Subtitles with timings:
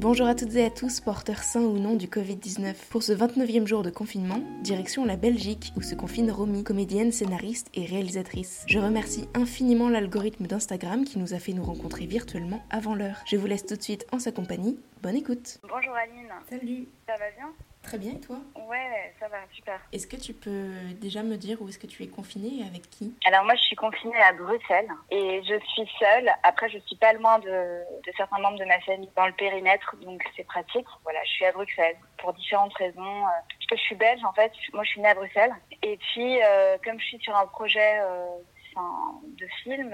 [0.00, 2.88] Bonjour à toutes et à tous, porteurs sains ou non du Covid-19.
[2.88, 7.68] Pour ce 29e jour de confinement, direction la Belgique où se confine Romy, comédienne, scénariste
[7.74, 8.64] et réalisatrice.
[8.66, 13.20] Je remercie infiniment l'algorithme d'Instagram qui nous a fait nous rencontrer virtuellement avant l'heure.
[13.26, 14.78] Je vous laisse tout de suite en sa compagnie.
[15.02, 15.58] Bonne écoute.
[15.68, 16.32] Bonjour Aline.
[16.48, 16.88] Salut.
[17.06, 17.52] Ça va bien?
[17.82, 18.36] Très bien et toi
[18.68, 19.80] Ouais, ça va, super.
[19.92, 20.68] Est-ce que tu peux
[21.00, 23.14] déjà me dire où est-ce que tu es confinée et avec qui?
[23.26, 26.30] Alors moi je suis confinée à Bruxelles et je suis seule.
[26.42, 29.96] Après je suis pas loin de, de certains membres de ma famille dans le périmètre
[30.04, 30.86] donc c'est pratique.
[31.04, 33.00] Voilà, je suis à Bruxelles pour différentes raisons.
[33.00, 35.54] Euh, Parce que je suis belge en fait, moi je suis née à Bruxelles.
[35.82, 38.26] Et puis euh, comme je suis sur un projet euh,
[39.38, 39.92] de film,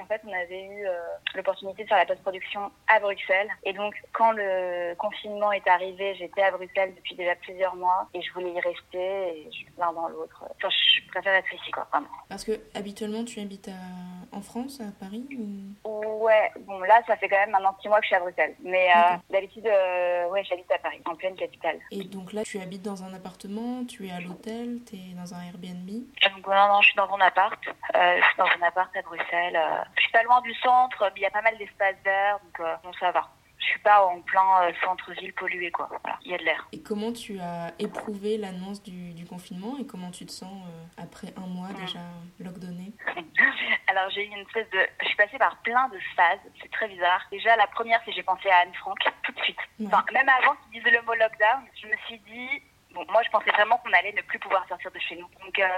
[0.00, 0.92] en fait, on avait eu euh,
[1.34, 3.48] l'opportunité de faire la post-production à Bruxelles.
[3.64, 8.22] Et donc, quand le confinement est arrivé, j'étais à Bruxelles depuis déjà plusieurs mois et
[8.22, 8.98] je voulais y rester
[9.42, 10.44] et l'un dans l'autre.
[10.56, 12.08] Enfin, je préfère être ici, quoi, vraiment.
[12.28, 15.88] Parce que habituellement tu habites à- en France, à Paris ou...
[16.20, 18.54] Ouais, bon, là, ça fait quand même maintenant six mois que je suis à Bruxelles.
[18.62, 21.78] Mais euh, d'habitude, euh, ouais, j'habite à Paris, en pleine capitale.
[21.90, 25.34] Et donc là tu habites dans un appartement, tu es à l'hôtel, tu es dans
[25.34, 25.88] un Airbnb?
[25.88, 27.58] Donc, non, non, je suis dans mon appart.
[27.94, 29.58] Euh, je suis dans un appart à Bruxelles.
[29.96, 32.60] Je suis pas loin du centre, mais il y a pas mal d'espaces verts, donc
[32.60, 33.28] euh, bon, ça va.
[33.58, 35.88] Je suis pas en plein euh, centre-ville pollué, quoi.
[35.90, 36.66] Voilà, il y a de l'air.
[36.72, 41.02] Et comment tu as éprouvé l'annonce du, du confinement et comment tu te sens euh,
[41.02, 42.00] après un mois déjà
[42.38, 42.92] lockdowné
[43.86, 44.78] Alors j'ai eu une espèce de...
[45.02, 47.20] Je suis passée par plein de phases, c'est très bizarre.
[47.30, 49.58] Déjà la première c'est que j'ai pensé à Anne Frank tout de suite.
[49.78, 49.86] Ouais.
[49.86, 52.62] Enfin, même avant qu'ils disent le mot lockdown, je me suis dit...
[52.92, 55.28] Bon, moi je pensais vraiment qu'on allait ne plus pouvoir sortir de chez nous.
[55.42, 55.68] Donc euh,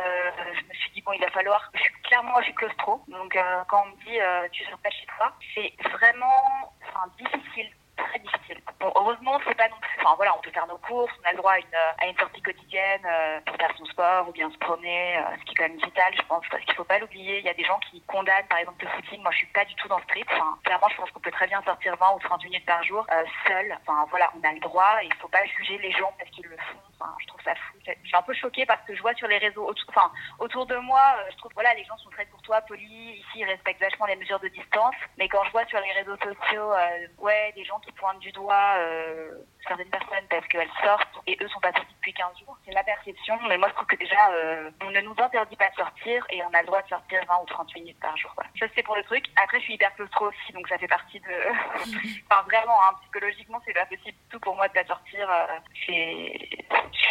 [0.55, 1.71] je me suis dit bon il va falloir...
[1.75, 3.03] Je suis, clairement je suis claustro.
[3.09, 7.11] Donc euh, quand on me dit euh, tu sors pas chez toi, c'est vraiment enfin,
[7.19, 7.71] difficile.
[7.97, 8.61] Très difficile.
[8.81, 9.99] Bon, heureusement, c'est pas non plus.
[10.01, 12.17] Enfin voilà, on peut faire nos courses, on a le droit à une, à une
[12.17, 15.55] sortie quotidienne euh, pour faire son sport ou bien se promener, euh, ce qui est
[15.57, 17.39] quand même vital, je pense, parce qu'il faut pas l'oublier.
[17.41, 19.21] Il y a des gens qui condamnent, par exemple, le footing.
[19.23, 20.25] Moi, je suis pas du tout dans le street.
[20.33, 23.06] Enfin, clairement, je pense qu'on peut très bien sortir 20 ou 30 minutes par jour
[23.12, 23.77] euh, seul.
[23.83, 26.47] Enfin voilà, on a le droit et il faut pas juger les gens parce qu'ils
[26.47, 26.91] le font.
[27.21, 27.79] Je trouve ça fou.
[27.87, 30.67] Je suis un peu choquée parce que je vois sur les réseaux, autour, enfin, autour
[30.67, 33.19] de moi, euh, je trouve voilà, les gens sont très courtois, polis.
[33.19, 34.95] Ici, ils respectent vachement les mesures de distance.
[35.19, 38.33] Mais quand je vois sur les réseaux sociaux, euh, ouais, des gens qui pointent du
[38.33, 39.31] doigt euh,
[39.67, 42.85] certaines personnes parce qu'elles sortent et eux sont pas sortis depuis 15 jours, c'est ma
[42.85, 43.39] perception.
[43.49, 44.31] Mais moi, je trouve que déjà,
[44.83, 47.34] on ne nous interdit pas de sortir et on a le droit de sortir 20
[47.43, 48.33] ou 30 minutes par jour.
[48.34, 48.51] Voilà.
[48.59, 49.25] Ça, c'est pour le truc.
[49.43, 51.33] Après, je suis hyper claustro aussi, donc ça fait partie de.
[52.31, 55.29] enfin, vraiment, hein, psychologiquement, c'est pas possible tout pour moi de pas sortir.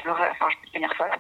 [0.05, 1.11] Re- Enfin, je peux devenir folle.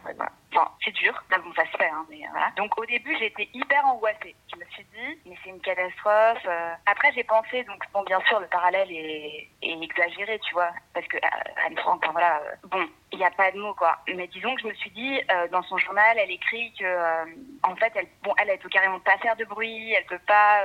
[0.53, 2.49] Enfin, c'est dur, là, bon, ça se fait, hein, mais euh, voilà.
[2.57, 4.35] Donc, au début, j'étais hyper angoissée.
[4.51, 6.43] Je me suis dit, mais c'est une catastrophe.
[6.45, 6.73] euh.
[6.85, 11.17] Après, j'ai pensé, donc, bon, bien sûr, le parallèle est, exagéré, tu vois, parce que
[11.17, 13.97] euh, Anne Frank, enfin, voilà, euh, bon, il n'y a pas de mots, quoi.
[14.13, 17.23] Mais disons que je me suis dit, dans son journal, elle écrit que,
[17.63, 20.61] en fait, elle, bon, elle, elle peut carrément pas faire de bruit, elle peut pas,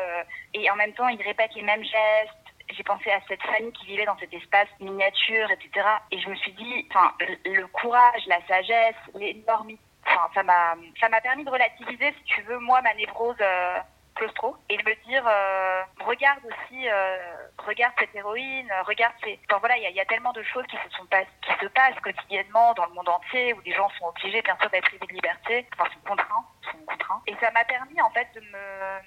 [0.54, 2.45] et en même temps, il répète les mêmes gestes.
[2.70, 5.86] J'ai pensé à cette famille qui vivait dans cet espace miniature, etc.
[6.10, 11.08] Et je me suis dit, enfin, le- courage, la sagesse, l'énormité, enfin, ça m'a, ça
[11.08, 13.78] m'a permis de relativiser, si tu veux, moi, ma névrose euh,
[14.16, 17.16] claustro, et de me dire, euh, regarde aussi, euh,
[17.58, 20.76] regarde cette héroïne, regarde ces, enfin voilà, il y, y a tellement de choses qui
[20.76, 24.06] se sont pas, qui se passent quotidiennement dans le monde entier, où des gens sont
[24.06, 27.22] obligés, bien sûr, d'être privés de liberté, enfin, sont contraints, sont contraints.
[27.26, 28.98] Et ça m'a permis, en fait, de me,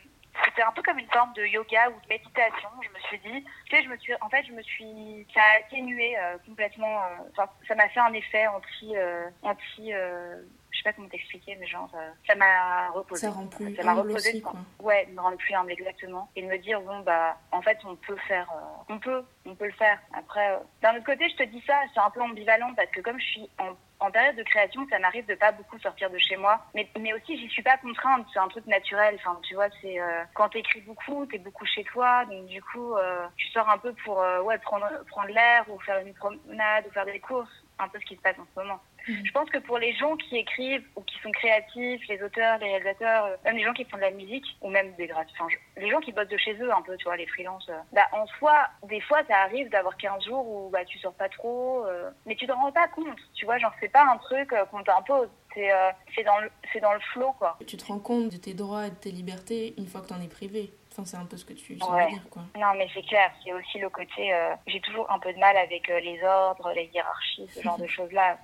[0.46, 2.70] c'était un peu comme une forme de yoga ou de méditation.
[2.82, 5.42] Je me suis dit, tu sais, je me suis, en fait, je me suis, ça
[5.42, 7.02] a atténué euh, complètement.
[7.04, 10.42] euh, ça m'a fait un effet anti, euh, anti, euh,
[10.80, 13.28] sais pas comment t'expliquer, mais genre, euh, ça m'a reposé.
[13.28, 14.30] Ça rend plus Ça m'a reposé.
[14.30, 14.56] aussi, quoi.
[14.82, 17.96] Ouais, me rendre plus humble exactement, et de me dire bon bah, en fait, on
[17.96, 20.00] peut faire, euh, on peut, on peut le faire.
[20.14, 23.02] Après, euh, d'un autre côté, je te dis ça, c'est un peu ambivalent parce que
[23.02, 26.18] comme je suis en en période de création, ça m'arrive de pas beaucoup sortir de
[26.18, 29.16] chez moi, mais, mais aussi j'y suis pas contrainte, c'est un truc naturel.
[29.16, 32.96] Enfin, tu vois, c'est euh, quand t'écris beaucoup, t'es beaucoup chez toi, donc du coup,
[32.96, 36.86] euh, tu sors un peu pour euh, ouais prendre prendre l'air ou faire une promenade
[36.88, 38.80] ou faire des courses, un peu ce qui se passe en ce moment.
[39.08, 39.26] Mhm.
[39.26, 42.68] Je pense que pour les gens qui écrivent ou qui sont créatifs, les auteurs, les
[42.68, 45.54] réalisateurs, euh, même les gens qui font de la musique ou même des graphistes, enfin,
[45.78, 48.08] les gens qui bossent de chez eux un peu, tu vois, les freelances, euh, bah
[48.12, 51.86] en soi, des fois ça arrive d'avoir 15 jours où bah tu sors pas trop,
[51.86, 54.84] euh, mais tu t'en rends pas compte, tu vois, genre c'est pas un truc qu'on
[54.84, 57.58] t'impose, c'est euh, c'est dans le c'est dans le flow quoi.
[57.68, 60.22] Tu te rends compte de tes droits et de tes libertés une fois que t'en
[60.22, 60.72] es privé.
[60.92, 62.10] Enfin, c'est un peu ce que tu Ouais.
[62.10, 62.42] dire, quoi.
[62.58, 64.34] Non, mais c'est clair, c'est aussi le côté.
[64.34, 67.78] euh, J'ai toujours un peu de mal avec euh, les ordres, les hiérarchies, ce genre
[67.78, 68.38] de choses-là.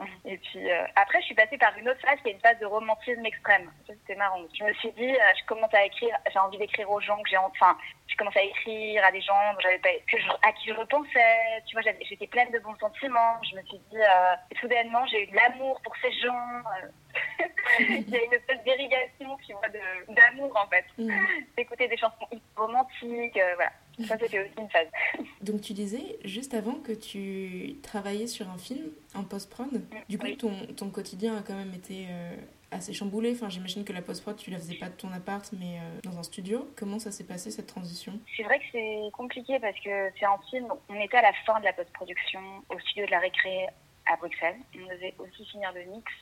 [0.24, 2.58] Et puis euh, après, je suis passée par une autre phase qui est une phase
[2.58, 3.70] de romantisme extrême.
[3.86, 4.40] Ça, c'était marrant.
[4.58, 7.28] Je me suis dit, euh, je commence à écrire, j'ai envie d'écrire aux gens que
[7.30, 7.36] j'ai.
[7.38, 7.76] Enfin,
[8.08, 10.74] je commence à écrire à des gens dont j'avais pas, que je, à qui je
[10.74, 11.62] repensais.
[11.66, 13.36] Tu vois, j'étais pleine de bons sentiments.
[13.50, 16.62] Je me suis dit, euh, soudainement, j'ai eu de l'amour pour ces gens.
[17.78, 21.12] Il y a une espèce d'irrigation, tu vois, de- d'amour en fait Mhm.
[21.56, 23.70] d'écouter des chansons hyper romantiques, voilà.
[24.06, 24.88] Ça, c'était aussi une phase.
[25.40, 29.82] Donc, tu disais juste avant que tu travaillais sur un film en post-prod.
[30.08, 32.36] Du coup, ton, ton, quotidien a quand même été euh,
[32.70, 33.32] assez chamboulé.
[33.32, 36.18] Enfin, j'imagine que la post-prod, tu la faisais pas de ton appart, mais euh, dans
[36.18, 36.68] un studio.
[36.76, 38.12] Comment ça s'est passé cette transition?
[38.36, 40.68] C'est vrai que c'est compliqué parce que c'est un film.
[40.88, 43.66] On était à la fin de la post-production au studio de la récré
[44.06, 44.56] à Bruxelles.
[44.74, 46.12] On devait aussi finir le mix,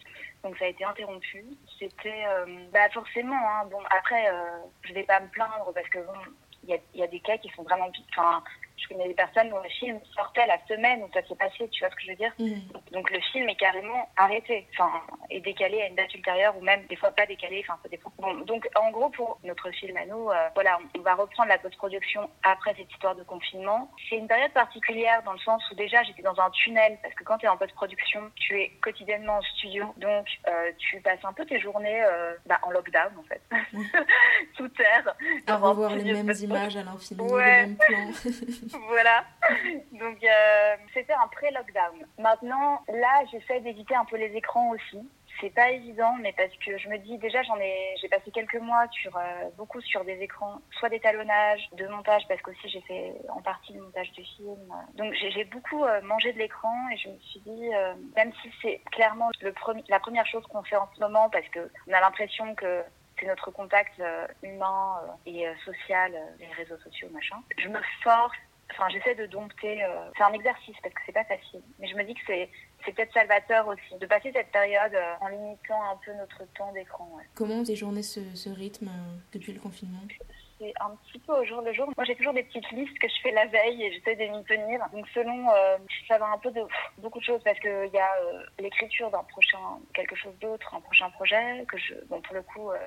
[0.42, 1.44] donc ça a été interrompu.
[1.78, 5.98] C'était, euh, bah forcément, hein, bon après, euh, je vais pas me plaindre parce que
[5.98, 6.18] bon,
[6.74, 8.42] a, y a, des cas qui sont vraiment, enfin,
[8.80, 11.80] je connais des personnes dont le film sortait la semaine où ça s'est passé, tu
[11.80, 12.92] vois ce que je veux dire mmh.
[12.92, 14.90] Donc le film est carrément arrêté, enfin,
[15.30, 18.12] est décalé à une date ultérieure ou même des fois pas décalé, enfin ça dépend.
[18.18, 21.58] Bon, donc en gros pour notre film à nous, euh, voilà, on va reprendre la
[21.58, 23.90] post-production après cette histoire de confinement.
[24.08, 27.24] C'est une période particulière dans le sens où déjà j'étais dans un tunnel parce que
[27.24, 31.32] quand tu es en post-production, tu es quotidiennement en studio, donc euh, tu passes un
[31.32, 33.42] peu tes journées euh, bah, en lockdown en fait,
[33.72, 33.82] mmh.
[34.56, 35.14] sous terre.
[35.46, 37.44] À revoir les mêmes images à l'infini, ouais.
[37.44, 38.10] les mêmes plans.
[38.88, 39.24] voilà.
[39.92, 42.06] Donc euh, c'était un pré-lockdown.
[42.18, 45.08] Maintenant, là, j'essaie d'éviter un peu les écrans aussi.
[45.40, 48.60] C'est pas évident, mais parce que je me dis déjà j'en ai, j'ai passé quelques
[48.60, 53.14] mois sur euh, beaucoup sur des écrans, soit d'étalonnage, de montage, parce qu'aussi j'ai fait
[53.30, 54.58] en partie le montage du film.
[54.96, 58.50] Donc j'ai beaucoup euh, mangé de l'écran et je me suis dit, euh, même si
[58.60, 61.92] c'est clairement le premier, la première chose qu'on fait en ce moment, parce que on
[61.92, 62.82] a l'impression que
[63.18, 64.02] c'est notre contact
[64.42, 67.36] humain et social, les réseaux sociaux, machin.
[67.58, 68.36] Je me force
[68.70, 69.82] Enfin, j'essaie de dompter.
[69.82, 71.62] Euh, c'est un exercice parce que c'est pas facile.
[71.78, 72.48] Mais je me dis que c'est
[72.84, 76.72] c'est peut-être salvateur aussi de passer cette période euh, en limitant un peu notre temps
[76.72, 77.18] d'écran.
[77.34, 80.00] Comment tes journées ce, ce rythme euh, depuis le confinement?
[80.60, 81.88] C'est un petit peu au jour le jour.
[81.96, 84.44] Moi, j'ai toujours des petites listes que je fais la veille et j'essaie de m'y
[84.44, 84.80] tenir.
[84.92, 86.60] Donc, selon, euh, ça va un peu de
[86.98, 89.58] beaucoup de choses parce qu'il y a euh, l'écriture d'un prochain,
[89.94, 92.78] quelque chose d'autre, un prochain projet que je, bon, pour le coup, euh,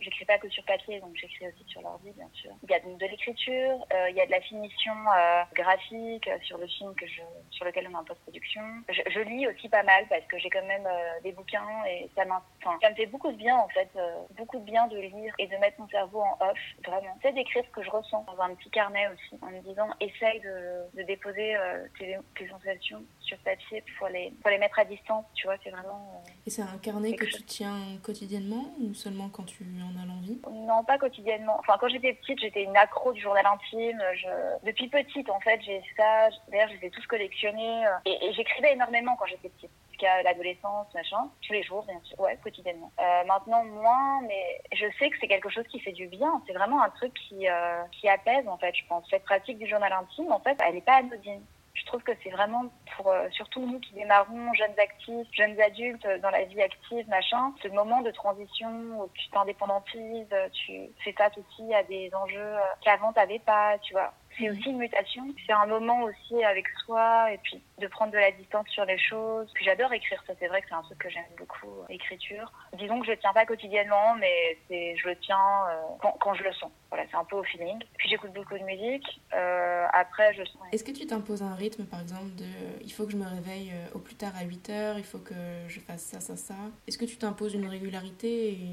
[0.00, 2.50] j'écris pas que sur papier, donc j'écris aussi sur l'ordi, bien sûr.
[2.62, 6.28] Il y a de, de l'écriture, euh, il y a de la finition euh, graphique
[6.42, 8.62] sur le film que je, sur lequel on est en post-production.
[8.90, 10.86] Je, je, lis aussi pas mal parce que j'ai quand même
[11.22, 12.24] des bouquins et ça,
[12.62, 13.88] ça me fait beaucoup de bien, en fait,
[14.32, 17.64] beaucoup de bien de lire et de mettre mon cerveau en off, vraiment j'essaie d'écrire
[17.64, 21.02] ce que je ressens dans un petit carnet aussi, en me disant essaye de, de
[21.06, 25.46] déposer euh, tes, tes, sensations sur papier pour les, pour les mettre à distance, tu
[25.46, 26.22] vois, c'est vraiment...
[26.26, 27.40] Euh, Et c'est un carnet que chose.
[27.40, 30.40] tu tiens quotidiennement ou seulement quand tu en as l'envie?
[30.50, 31.56] Non, pas quotidiennement.
[31.58, 34.02] Enfin, quand j'étais petite, j'étais une accro du journal intime.
[34.14, 34.66] Je...
[34.66, 36.28] Depuis petite, en fait, j'ai ça.
[36.48, 37.86] D'ailleurs, je les ai tous collectionnés.
[37.86, 42.00] Euh, et, et j'écrivais énormément quand j'étais petite jusqu'à l'adolescence, machin, tous les jours, bien
[42.04, 42.90] sûr, ouais, quotidiennement.
[42.98, 46.42] Euh, maintenant, moins, mais je sais que c'est quelque chose qui fait du bien.
[46.46, 49.04] C'est vraiment un truc qui, euh, qui apaise, en fait, je pense.
[49.08, 51.42] Cette pratique du journal intime, en fait, elle n'est pas anodine.
[51.74, 56.06] Je trouve que c'est vraiment pour euh, surtout nous qui démarrons, jeunes actifs, jeunes adultes
[56.22, 58.70] dans la vie active, machin, ce moment de transition
[59.00, 64.12] où tu t'indépendantises, tu fais face aussi à des enjeux qu'avant t'avais pas, tu vois
[64.38, 65.24] c'est aussi une mutation.
[65.46, 68.98] C'est un moment aussi avec soi et puis de prendre de la distance sur les
[68.98, 69.50] choses.
[69.54, 72.52] Puis j'adore écrire, ça c'est vrai que c'est un truc que j'aime beaucoup, l'écriture.
[72.76, 75.36] Disons que je le tiens pas quotidiennement, mais c'est, je le tiens
[75.70, 76.70] euh, quand, quand, je le sens.
[76.90, 77.78] Voilà, c'est un peu au feeling.
[77.96, 79.20] Puis j'écoute beaucoup de musique.
[79.34, 80.62] Euh, après, je sens.
[80.72, 82.44] Est-ce que tu t'imposes un rythme, par exemple, de
[82.82, 85.18] il faut que je me réveille euh, au plus tard à 8 heures, il faut
[85.18, 85.34] que
[85.68, 86.54] je fasse ça, ça, ça?
[86.86, 88.68] Est-ce que tu t'imposes une régularité et...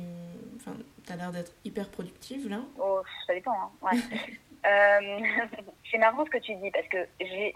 [0.58, 0.76] Enfin,
[1.06, 2.60] t'as l'air d'être hyper productive là?
[2.80, 3.72] Oh, ça dépend, hein.
[3.82, 3.98] ouais.
[4.66, 5.20] Euh,
[5.92, 7.08] c'est marrant ce que tu dis parce que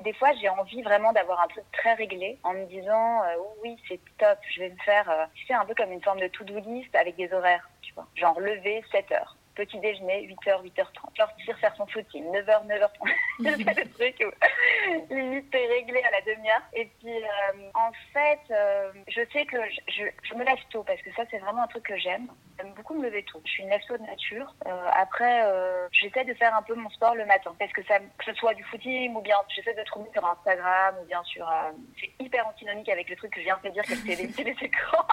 [0.03, 3.55] des fois j'ai envie vraiment d'avoir un truc très réglé en me disant euh, oh,
[3.61, 6.19] oui c'est top je vais me faire euh, tu sais un peu comme une forme
[6.19, 8.07] de to-do list avec des horaires tu vois.
[8.15, 13.83] Genre lever 7 heures petit déjeuner 8h 8h30 sortir faire son footing 9h 9h30 c'est
[13.83, 16.61] le truc où limite t'es réglé à la demi-heure.
[16.73, 20.83] Et puis euh, en fait euh, je sais que je, je, je, me lève tôt
[20.83, 22.27] parce que ça c'est vraiment un truc que j'aime.
[22.57, 23.41] J'aime beaucoup me lever tôt.
[23.45, 24.53] Je suis une lève tôt de nature.
[24.65, 27.99] Euh, après euh, j'essaie de faire un peu mon sport le matin parce que ça
[27.99, 31.47] que ce soit du footing ou bien j'essaie de trouver sur Instagram ou bien sur
[31.47, 34.15] euh, c'est hyper antinomique avec le truc que je viens de te dire que c'est
[34.15, 35.07] d'éviter les écrans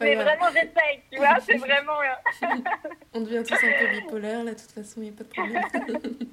[0.00, 1.98] mais vraiment j'essaye tu vois c'est vraiment
[3.14, 5.28] on devient tous un peu bipolaire là de toute façon il n'y a pas de
[5.28, 5.62] problème.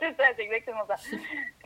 [0.00, 0.96] C'est ça, c'est exactement ça.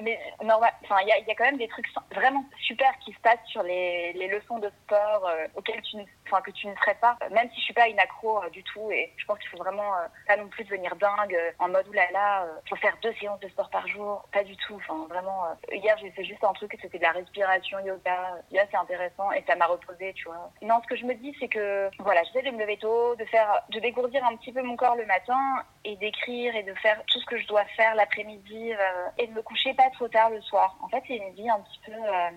[0.00, 3.12] Mais normal, enfin, il y a, y a, quand même des trucs vraiment super qui
[3.12, 6.74] se passent sur les, les leçons de sport euh, auxquelles tu, enfin, que tu ne
[6.76, 7.16] serais pas.
[7.30, 9.58] Même si je suis pas une accro euh, du tout, et je pense qu'il faut
[9.58, 13.48] vraiment euh, pas non plus devenir dingue en mode oulala, faut faire deux séances de
[13.48, 14.26] sport par jour.
[14.32, 14.76] Pas du tout.
[14.76, 15.44] Enfin, vraiment.
[15.72, 18.40] hier, j'ai fait juste un truc, c'était de la respiration yoga.
[18.50, 20.50] Là, c'est intéressant et ça m'a reposé, tu vois.
[20.62, 23.24] Non, ce que je me dis, c'est que voilà, j'essaie de me lever tôt, de
[23.26, 25.38] faire, de dégourdir un petit peu mon corps le matin
[25.84, 28.72] et d'écrire et de faire tout ce que je dois faire l'après l'après-midi
[29.18, 30.76] et de me coucher pas trop tard le soir.
[30.82, 31.92] En fait, c'est une vie un petit peu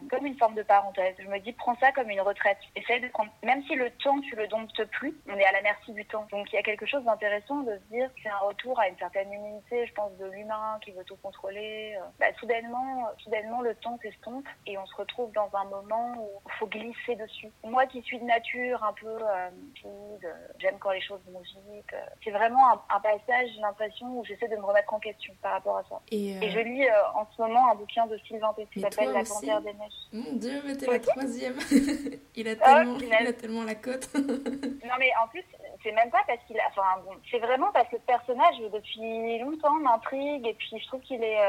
[0.10, 1.16] comme une forme de parenthèse.
[1.20, 2.58] Je me dis, prends ça comme une retraite.
[2.76, 5.62] Essaye de prendre, même si le temps, tu le domptes plus, on est à la
[5.62, 6.28] merci du temps.
[6.32, 8.98] Donc, il y a quelque chose d'intéressant de se dire c'est un retour à une
[8.98, 11.98] certaine immunité, je pense, de l'humain qui veut tout contrôler.
[12.20, 16.52] Bah, soudainement, soudainement, le temps s'estompe et on se retrouve dans un moment où il
[16.54, 17.52] faut glisser dessus.
[17.64, 19.50] Moi qui suis de nature un peu euh,
[20.60, 21.42] j'aime quand les choses vont
[21.74, 25.34] vite, euh, c'est vraiment un, passage, j'ai l'impression, où j'essaie de me remettre en question
[25.42, 26.02] par rapport à ça.
[26.12, 29.24] Et, euh, je lis en ce moment un bouquin de Sylvain Tesson qui s'appelle La
[29.24, 29.94] Panthère des Neiges.
[30.12, 31.56] Mon Dieu, mais t'es la troisième
[32.36, 35.44] il, a tellement, il a tellement la cote Non mais en plus,
[35.84, 36.64] c'est même pas parce qu'il a...
[36.70, 41.02] Enfin bon, c'est vraiment parce que le personnage, depuis longtemps, m'intrigue et puis je trouve
[41.02, 41.40] qu'il est...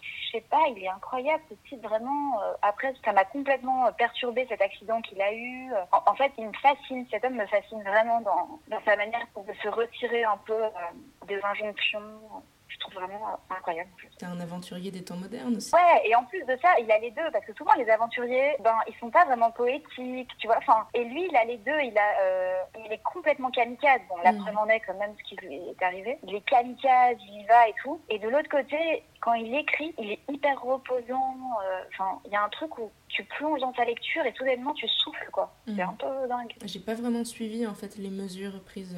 [0.00, 2.40] je sais pas, il est incroyable ce type vraiment.
[2.62, 5.70] après, ça m'a complètement perturbé cet accident qu'il a eu.
[5.92, 9.52] En, fait, il me fascine, cet homme me fascine vraiment dans, dans sa manière de
[9.62, 10.70] se retirer un peu euh,
[11.26, 12.02] des injonctions
[12.68, 13.90] je trouve vraiment euh, incroyable.
[14.18, 15.72] C'est un aventurier des temps modernes aussi.
[15.74, 18.56] Ouais, et en plus de ça, il a les deux, parce que souvent les aventuriers,
[18.60, 20.58] ben, ils sont pas vraiment poétiques, tu vois.
[20.58, 24.00] Enfin, et lui, il a les deux, il a, euh, il est complètement kamikaze.
[24.08, 24.38] Bon, la mm.
[24.38, 26.18] preuve en est quand même ce qui lui est arrivé.
[26.26, 28.00] Il est kamikaze, il y va et tout.
[28.08, 31.36] Et de l'autre côté, quand il écrit, il est hyper reposant.
[31.64, 34.74] Euh, enfin, il y a un truc où tu plonges dans ta lecture et soudainement
[34.74, 35.54] tu souffles, quoi.
[35.66, 35.80] C'est mm.
[35.80, 36.54] un peu dingue.
[36.64, 38.96] J'ai pas vraiment suivi en fait les mesures prises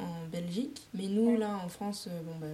[0.00, 0.88] en Belgique.
[0.94, 2.46] Mais nous, là, en France, euh, bon, bah,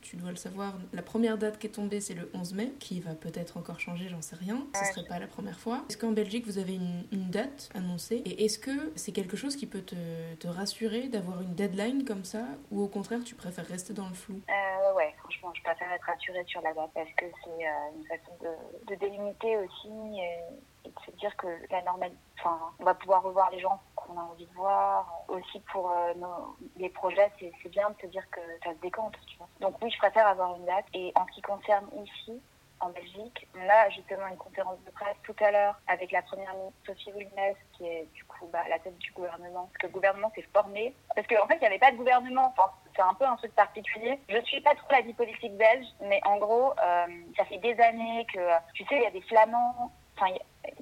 [0.00, 3.00] tu dois le savoir, la première date qui est tombée, c'est le 11 mai, qui
[3.00, 4.66] va peut-être encore changer, j'en sais rien.
[4.74, 5.84] Ce serait pas la première fois.
[5.88, 8.22] Est-ce qu'en Belgique, vous avez une, date annoncée?
[8.26, 9.94] Et est-ce que c'est quelque chose qui peut te,
[10.38, 12.44] te rassurer d'avoir une deadline comme ça?
[12.70, 14.40] Ou au contraire, tu préfères rester dans le flou?
[14.50, 18.04] Euh, Ouais, franchement, je préfère être rassurée sur la date parce que c'est euh, une
[18.06, 20.38] façon de, de délimiter aussi et,
[20.84, 24.22] de se dire que la normalité, enfin, on va pouvoir revoir les gens qu'on a
[24.22, 25.06] envie de voir.
[25.28, 29.18] Aussi pour euh, nos, les projets, c'est bien de se dire que ça se décompte.
[29.26, 29.48] Tu vois.
[29.60, 30.86] Donc oui, je préfère avoir une date.
[30.94, 32.40] Et en ce qui concerne ici,
[32.82, 33.46] en Belgique.
[33.54, 37.12] On a justement une conférence de presse tout à l'heure avec la première ministre Sophie
[37.12, 39.66] Wilmès, qui est du coup bah, la tête du gouvernement.
[39.66, 40.94] Parce que le gouvernement s'est formé.
[41.14, 42.54] Parce qu'en fait, il n'y avait pas de gouvernement.
[42.94, 44.20] C'est un peu un truc particulier.
[44.28, 47.58] Je ne suis pas trop la vie politique belge, mais en gros, euh, ça fait
[47.58, 48.40] des années que,
[48.74, 49.90] tu sais, il y a des flamands.
[50.16, 50.34] Enfin,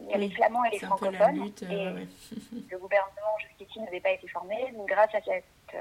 [0.03, 1.45] il y a les flamands et les francophones.
[1.45, 4.73] Lutte, euh, et le gouvernement jusqu'ici n'avait pas été formé.
[4.73, 5.79] Donc, grâce à cette, euh,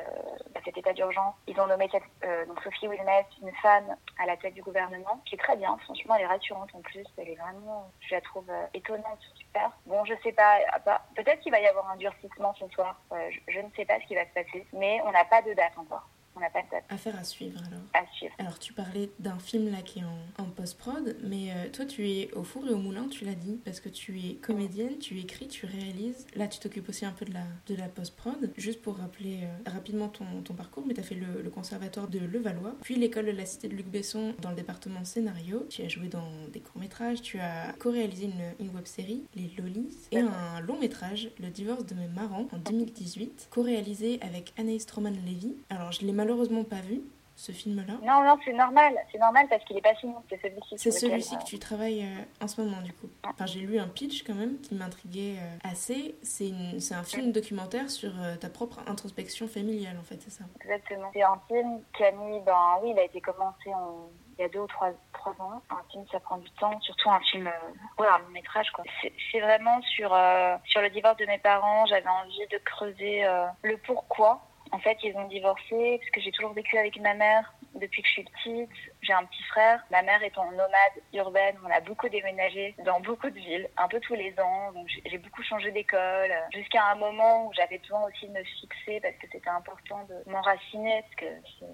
[0.65, 1.89] cet état d'urgence, ils ont nommé
[2.23, 5.77] euh, donc Sophie Wilmès, une femme à la tête du gouvernement, qui est très bien.
[5.83, 7.05] Franchement, elle est rassurante en plus.
[7.17, 9.71] Elle est vraiment, je la trouve étonnante, super.
[9.85, 12.99] Bon, je sais pas, ah, peut-être qu'il va y avoir un durcissement ce soir.
[13.11, 15.53] Je, je ne sais pas ce qui va se passer, mais on n'a pas de
[15.53, 17.83] date encore on n'a pas de Affaire à suivre alors.
[17.93, 18.33] À suivre.
[18.37, 20.03] Alors tu parlais d'un film là qui est
[20.37, 23.59] en, post-prod, mais euh, toi tu es au four et au moulin, tu l'as dit,
[23.63, 26.25] parce que tu es comédienne, tu écris, tu réalises.
[26.35, 28.51] Là tu t'occupes aussi un peu de la, de la post-prod.
[28.57, 32.19] Juste pour rappeler euh, rapidement ton, ton, parcours, mais tu as fait le, conservatoire de
[32.19, 35.65] Levallois, puis l'école de la Cité de Luc Besson dans le département scénario.
[35.69, 40.19] Tu as joué dans des courts-métrages, tu as co-réalisé une, une web-série, Les Lollies, et
[40.19, 45.55] un long-métrage, Le divorce de mes marrants, en 2018, co-réalisé avec Anaïs Stroman-Levy.
[45.69, 47.01] Alors je l'ai malheureusement pas vu,
[47.35, 47.93] ce film-là.
[48.03, 48.93] Non, non, c'est normal.
[49.11, 50.13] C'est normal parce qu'il est pas fini.
[50.29, 50.77] C'est celui-ci.
[50.77, 53.09] C'est celui-ci que tu travailles euh, en ce moment, du coup.
[53.23, 56.15] Enfin, j'ai lu un pitch quand même qui m'intriguait euh, assez.
[56.21, 56.51] C'est
[56.93, 61.09] un film documentaire sur euh, ta propre introspection familiale, en fait, c'est ça Exactement.
[61.13, 64.45] C'est un film qui a mis, ben oui, il a été commencé en il y
[64.45, 65.61] a deux ou trois, trois ans.
[65.69, 67.49] Un film, ça prend du temps, surtout un film,
[67.97, 68.85] ouais, un long métrage, quoi.
[69.01, 70.17] C'est vraiment sur,
[70.63, 71.85] sur le divorce de mes parents.
[71.87, 73.25] J'avais envie de creuser
[73.63, 77.53] le pourquoi en fait, ils ont divorcé parce que j'ai toujours vécu avec ma mère
[77.75, 78.88] depuis que je suis petite.
[79.01, 79.83] J'ai un petit frère.
[79.91, 80.69] Ma mère étant nomade
[81.13, 84.71] urbaine, on a beaucoup déménagé dans beaucoup de villes, un peu tous les ans.
[84.73, 88.99] Donc j'ai beaucoup changé d'école jusqu'à un moment où j'avais besoin aussi de me fixer
[89.01, 91.25] parce que c'était important de m'enraciner parce que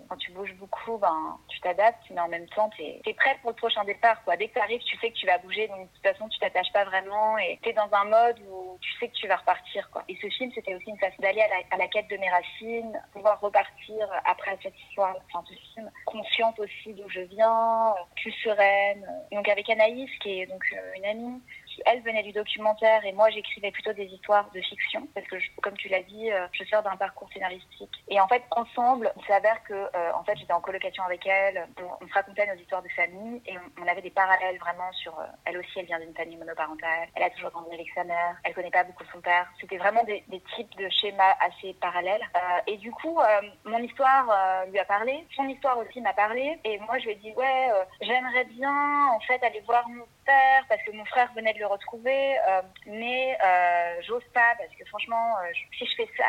[0.10, 3.52] quand tu bouges beaucoup, ben tu t'adaptes, mais en même temps tu es, prêt pour
[3.52, 4.24] le prochain départ.
[4.24, 4.38] Quoi.
[4.38, 6.40] Dès que tu arrives, tu sais que tu vas bouger, donc de toute façon tu
[6.40, 9.38] t'attaches pas vraiment et tu es dans un mode où tu sais que tu vas
[9.38, 9.90] repartir.
[9.92, 10.04] Quoi.
[10.08, 11.42] Et ce film, c'était aussi une façon d'aller
[11.72, 16.60] à la quête de mes racines, pouvoir repartir après cette histoire, enfin ce film, consciente
[16.60, 19.06] aussi d'où je viens, plus sereine.
[19.32, 21.42] Donc avec Anaïs, qui est donc euh, une amie,
[21.86, 25.76] elle venait du documentaire et moi j'écrivais plutôt des histoires de fiction parce que comme
[25.78, 27.92] tu l'as dit, euh, je sors d'un parcours scénaristique.
[28.08, 31.68] Et en fait ensemble, il s'avère que euh, en fait j'étais en colocation avec elle,
[32.02, 35.26] on, se racontait nos histoires de famille et on, avait des parallèles vraiment sur euh,
[35.46, 38.54] elle aussi elle vient d'une famille monoparentale, elle a toujours grandi avec sa mère, elle
[38.54, 39.48] connaît pas beaucoup son père.
[39.60, 42.22] C'était vraiment des, des, types de schémas assez parallèles.
[42.68, 43.20] et du coup
[43.66, 47.16] mon histoire lui a parlé, son histoire aussi m'a parlé et moi je lui ai
[47.16, 47.70] dit ouais
[48.02, 51.68] j'aimerais bien en fait aller voir mon père parce que mon frère venait de le
[51.68, 55.36] retrouver, euh, mais euh, j'ose pas parce que franchement,
[55.78, 56.24] si je fais ça,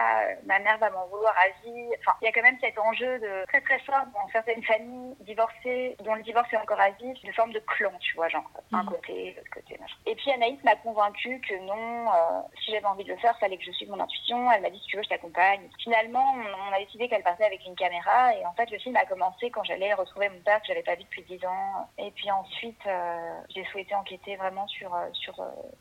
[0.45, 1.89] ma mère va m'en vouloir à vie.
[2.01, 5.17] Enfin, il y a quand même cet enjeu de très très fort dans certaines familles
[5.21, 8.45] divorcées, dont le divorce est encore à vie, de forme de clan, tu vois, genre
[8.73, 8.91] un mhm.
[8.91, 9.97] côté, l'autre côté, machin.
[10.07, 12.11] Et puis Anaïs m'a convaincue que non,
[12.63, 14.51] si j'avais envie de le faire, fallait que je suive mon intuition.
[14.53, 15.69] Elle m'a dit si tu veux, je t'accompagne.
[15.83, 19.07] Finalement, on a décidé qu'elle partait avec une caméra et en fait, le film a
[19.07, 21.89] commencé quand j'allais retrouver mon père que j'avais pas vu depuis 10 ans.
[21.99, 22.83] Et puis ensuite,
[23.55, 25.35] j'ai souhaité enquêter vraiment sur sur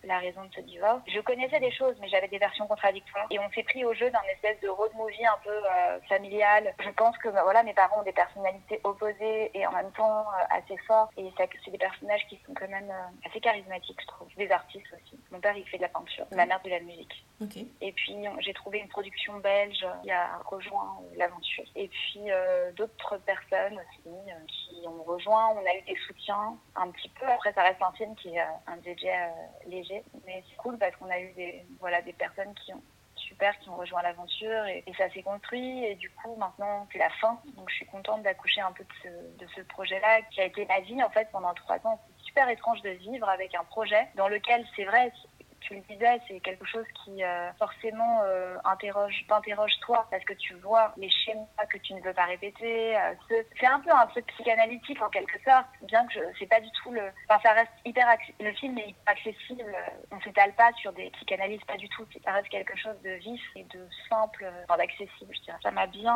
[0.04, 1.02] la raison de ce divorce.
[1.08, 3.28] Je connaissais des choses, mais j'avais des versions contradictoires.
[3.30, 6.74] Et on s'est pris au jeu d'un espèce de road movie un peu euh, familial.
[6.80, 10.22] Je pense que bah, voilà, mes parents ont des personnalités opposées et en même temps
[10.22, 11.12] euh, assez fortes.
[11.18, 14.28] Et c'est des personnages qui sont quand même euh, assez charismatiques, je trouve.
[14.36, 15.20] Des artistes aussi.
[15.32, 16.26] Mon père, il fait de la peinture.
[16.36, 17.26] Ma mère, de la musique.
[17.82, 21.66] Et puis, j'ai trouvé une production belge qui a rejoint l'aventure.
[21.76, 22.22] Et puis,
[22.78, 24.16] d'autres personnes aussi
[24.58, 25.50] qui ont rejoint.
[25.50, 27.26] On a eu des soutiens un petit peu.
[27.26, 29.08] Après, ça reste un qui est un DJ
[29.66, 30.04] léger.
[30.25, 32.82] Mais c'est cool parce qu'on a eu des, voilà, des personnes qui ont
[33.16, 35.84] super qui ont rejoint l'aventure et, ça s'est construit.
[35.86, 37.40] Et du coup maintenant c'est la fin.
[37.56, 40.66] Donc je suis contente d'accoucher un peu de ce, de ce projet-là qui a été
[40.66, 42.00] ma vie en fait pendant trois ans.
[42.18, 45.12] C'est super étrange de vivre avec un projet dans lequel c'est vrai
[45.65, 50.34] tu le disais, c'est quelque chose qui euh, forcément euh, interroge, t'interroge toi, parce que
[50.34, 52.95] tu vois les schémas que tu ne veux pas répéter.
[52.95, 53.13] Euh,
[53.60, 56.69] c'est un peu un truc psychanalytique en quelque sorte, bien que je c'est pas du
[56.84, 57.01] tout le.
[57.27, 58.05] Enfin, ça reste hyper.
[58.39, 59.75] Le film est hyper accessible.
[60.12, 62.05] On s'étale pas sur des psychanalystes, pas du tout.
[62.24, 65.57] Ça reste quelque chose de vif et de simple, enfin, d'accessible, je dirais.
[65.63, 66.15] Ça m'a bien.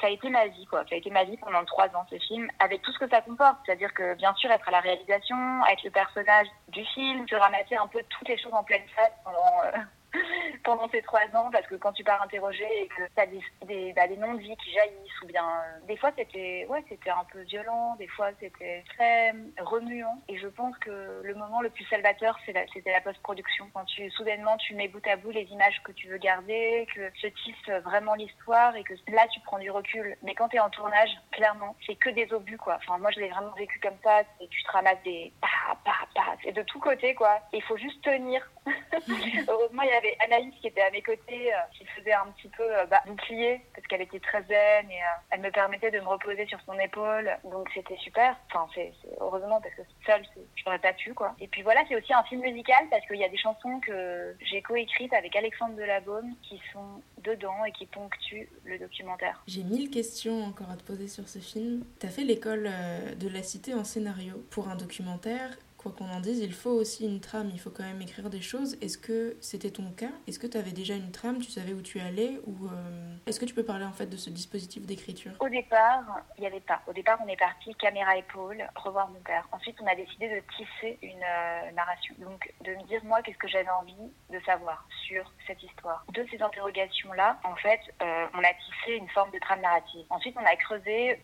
[0.00, 0.84] ça a été ma vie, quoi.
[0.88, 3.20] Ça a été ma vie pendant trois ans, ce film, avec tout ce que ça
[3.20, 3.58] comporte.
[3.66, 5.36] C'est-à-dire que, bien sûr, être à la réalisation,
[5.66, 9.12] être le personnage du film, se ramasser un peu toutes les choses en pleine face
[9.24, 9.78] pendant, euh,
[10.64, 13.40] pendant ces trois ans parce que quand tu pars interroger et que tu as des,
[13.66, 17.10] des, bah, noms de vie qui jaillissent ou bien euh, des fois c'était ouais c'était
[17.10, 20.22] un peu violent des fois c'était très remuant.
[20.28, 23.68] Et je pense que le moment le plus salvateur c'était la, post-production.
[23.74, 27.10] Quand tu soudainement tu mets bout à bout les images que tu veux garder que
[27.20, 30.16] se tisse vraiment l'histoire et que là tu prends du recul.
[30.22, 32.76] Mais quand tu es en tournage clairement c'est que des obus quoi.
[32.76, 34.20] Enfin moi je l'ai vraiment vécu comme ça.
[34.40, 35.48] Et tu te ramasses des pa
[35.84, 37.40] pa pa c'est de tous côtés quoi.
[37.52, 38.48] Il faut juste tenir.
[39.48, 42.26] Heureusement il y a avait Anaïs qui était à mes côtés, euh, qui faisait un
[42.36, 45.90] petit peu euh, bah, bouclier, parce qu'elle était très zen et euh, elle me permettait
[45.90, 47.30] de me reposer sur son épaule.
[47.44, 48.36] Donc c'était super.
[48.50, 50.22] Enfin, c'est heureusement parce que seule,
[50.56, 51.34] je n'aurais pas pu, quoi.
[51.40, 54.36] Et puis voilà, c'est aussi un film musical parce qu'il y a des chansons que
[54.40, 59.42] j'ai coécrites avec Alexandre Delabaume qui sont dedans et qui ponctuent le documentaire.
[59.46, 61.84] J'ai mille questions encore à te poser sur ce film.
[62.00, 62.68] Tu as fait l'école
[63.16, 65.50] de la cité en scénario pour un documentaire
[65.82, 68.40] quoi qu'on en dise, il faut aussi une trame, il faut quand même écrire des
[68.40, 68.78] choses.
[68.80, 70.12] Est-ce que c'était ton cas?
[70.26, 72.40] Est-ce que tu avais déjà une trame, tu savais où tu allais?
[72.46, 75.32] Ou euh, est-ce que tu peux parler en fait de ce dispositif d'écriture?
[75.40, 76.80] Au départ, il n'y avait pas.
[76.86, 79.46] Au départ, on est parti caméra épaule, revoir mon père.
[79.52, 82.14] Ensuite, on a décidé de tisser une euh, narration.
[82.18, 86.04] Donc de me dire moi qu'est-ce que j'avais envie de savoir sur cette histoire?
[86.14, 90.06] De ces interrogations-là, en fait, euh, on a tissé une forme de trame narrative.
[90.10, 91.20] Ensuite, on a creusé.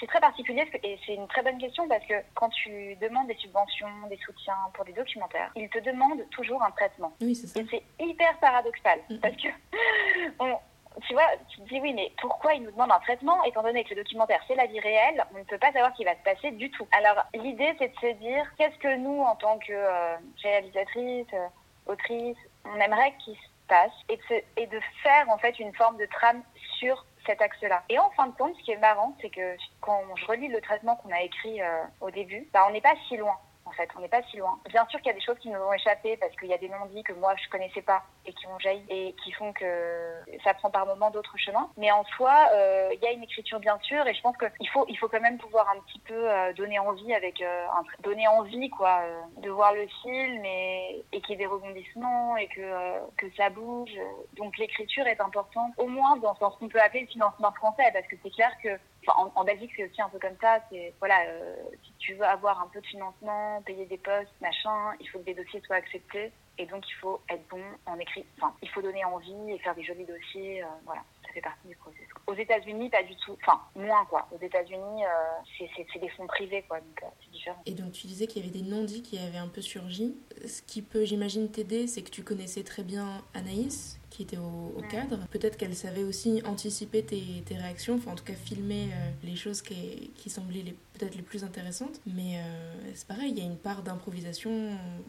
[0.00, 3.36] C'est très particulier et c'est une très bonne question parce que quand tu demandes des
[3.36, 7.12] subventions des soutiens pour des documentaires, ils te demandent toujours un traitement.
[7.20, 7.60] Oui, c'est ça.
[7.60, 9.48] Et c'est hyper paradoxal parce que
[11.06, 13.84] tu vois, tu te dis oui, mais pourquoi ils nous demandent un traitement étant donné
[13.84, 16.14] que le documentaire c'est la vie réelle, on ne peut pas savoir ce qui va
[16.14, 16.86] se passer du tout.
[16.92, 21.46] Alors l'idée c'est de se dire qu'est-ce que nous en tant que euh, réalisatrice, euh,
[21.86, 25.96] autrice, on aimerait qu'il se passe et de, et de faire en fait une forme
[25.96, 26.42] de trame
[26.78, 27.82] sur cet axe-là.
[27.88, 30.60] Et en fin de compte, ce qui est marrant, c'est que quand je relis le
[30.60, 33.36] traitement qu'on a écrit euh, au début, bah, on n'est pas si loin
[33.68, 33.88] en fait.
[33.96, 34.58] On n'est pas si loin.
[34.68, 36.58] Bien sûr qu'il y a des choses qui nous ont échappé parce qu'il y a
[36.58, 40.14] des non-dits que moi je connaissais pas et qui ont jailli et qui font que
[40.44, 41.70] ça prend par moments d'autres chemins.
[41.76, 44.68] Mais en soi, euh, il y a une écriture bien sûr et je pense qu'il
[44.70, 47.66] faut, il faut quand même pouvoir un petit peu euh, donner envie avec euh,
[48.00, 49.02] donner envie quoi
[49.38, 53.50] de voir le film et, et qu'il y ait des rebondissements et que, que ça
[53.50, 53.96] bouge.
[54.36, 57.90] Donc l'écriture est importante, au moins dans, dans ce qu'on peut appeler le financement français
[57.92, 58.68] parce que c'est clair que
[59.06, 60.60] en, Belgique, c'est aussi un peu comme ça.
[60.70, 64.92] C'est voilà, euh, si tu veux avoir un peu de financement, payer des postes, machin,
[65.00, 66.32] il faut que des dossiers soient acceptés.
[66.60, 68.24] Et donc, il faut être bon en écrit.
[68.36, 70.62] Enfin, il faut donner envie et faire des jolis dossiers.
[70.62, 72.08] Euh, voilà, ça fait partie du processus.
[72.26, 73.36] Aux États-Unis, pas du tout.
[73.42, 74.28] Enfin, moins quoi.
[74.32, 76.80] Aux États-Unis, euh, c'est des fonds privés quoi.
[76.80, 77.62] Donc, c'est différent.
[77.64, 80.16] Et donc, tu disais qu'il y avait des non-dits qui avaient un peu surgi.
[80.46, 84.82] Ce qui peut, j'imagine, t'aider, c'est que tu connaissais très bien Anaïs, qui était au,
[84.90, 85.18] cadre.
[85.30, 89.36] Peut-être qu'elle savait aussi anticiper tes, tes, réactions, enfin en tout cas filmer euh, les
[89.36, 92.00] choses qui, qui semblaient peut-être les plus intéressantes.
[92.04, 94.50] Mais euh, c'est pareil, il y a une part d'improvisation.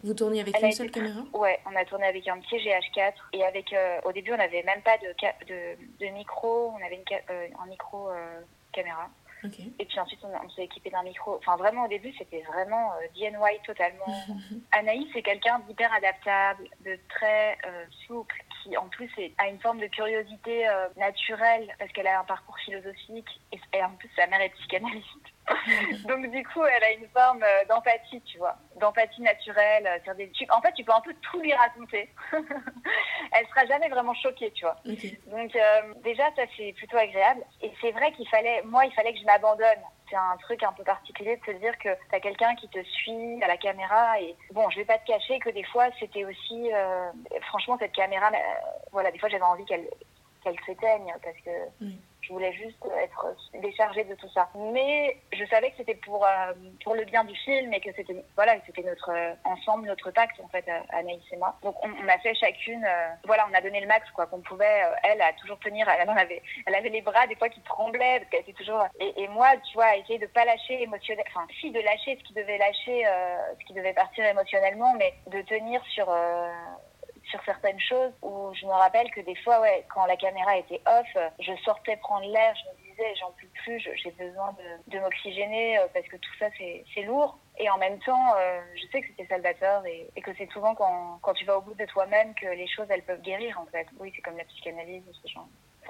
[0.04, 1.22] Vous tournez avec une seule caméra?
[1.34, 4.62] Ouais, on a tourné avec un petit GH4 et avec euh, au début on n'avait
[4.62, 5.08] même pas de,
[5.48, 8.10] de, de, micro, on avait une, un micro
[8.72, 9.10] caméra.
[9.80, 11.36] Et puis ensuite, on, s'est équipé d'un micro.
[11.36, 14.06] Enfin, vraiment, au début, c'était vraiment euh, DNY totalement.
[14.72, 19.80] Anaïs, c'est quelqu'un d'hyper adaptable, de très euh, souple, qui en plus a une forme
[19.80, 24.28] de curiosité euh, naturelle, parce qu'elle a un parcours philosophique, et, et en plus, sa
[24.28, 25.08] mère est psychanalyste.
[26.08, 29.88] Donc du coup, elle a une forme euh, d'empathie, tu vois, d'empathie naturelle.
[30.08, 30.32] Euh, des...
[30.50, 32.10] En fait, tu peux un peu tout lui raconter.
[32.32, 34.78] elle sera jamais vraiment choquée, tu vois.
[34.86, 37.42] Donc euh, déjà, ça c'est plutôt agréable.
[37.62, 40.74] Et c'est vrai qu'il fallait, moi, il fallait que je m'abandonne c'est un truc un
[40.74, 44.20] peu particulier de se dire que tu as quelqu'un qui te suit à la caméra
[44.20, 46.72] et bon je vais pas te cacher que des fois c'était aussi
[47.44, 48.32] franchement cette caméra
[48.92, 49.88] voilà des fois j'avais envie qu'elle
[50.44, 51.86] qu'elle s'éteigne parce que
[52.30, 54.50] je voulais juste être déchargée de tout ça.
[54.56, 58.24] Mais je savais que c'était pour, euh, pour le bien du film et que c'était
[58.36, 61.58] voilà, notre euh, ensemble, notre pacte en fait, euh, Anaïs et moi.
[61.64, 62.86] Donc on, a fait chacune,
[63.26, 64.84] voilà, on a donné le max quoi qu'on pouvait.
[65.04, 68.30] elle a toujours tenir, elle avait, elle avait les bras des fois qui tremblaient parce
[68.30, 68.86] qu'elle était toujours.
[69.00, 72.24] Et, et, moi, tu vois, essayer de pas lâcher émotionnellement, enfin si de lâcher ce
[72.28, 73.06] qui devait lâcher,
[73.60, 76.14] ce qui devait partir émotionnellement, mais de tenir sur
[77.30, 80.82] sur certaines choses où je me rappelle que des fois, ouais, quand la caméra était
[80.86, 81.08] off,
[81.40, 84.56] je sortais prendre l'air, je me disais, j'en peux plus, j'ai besoin
[84.88, 87.38] de, m'oxygéner euh, parce que tout ça, c'est lourd.
[87.58, 90.76] Et en même temps, euh, je sais que c'était salvateur et, et, que c'est souvent
[90.76, 93.66] quand, quand tu vas au bout de toi-même que les choses, elles peuvent guérir, en
[93.66, 93.88] fait.
[94.00, 95.48] Oui, c'est comme la psychanalyse ou ce genre